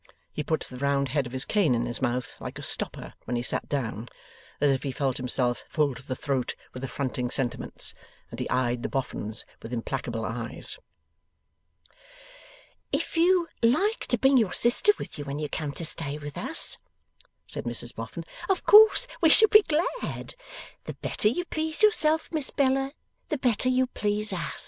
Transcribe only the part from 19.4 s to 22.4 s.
be glad. The better you please yourself,